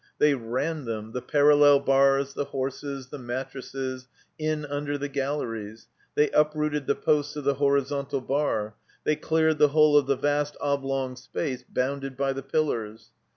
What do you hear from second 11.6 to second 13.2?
bound^ by the pillars.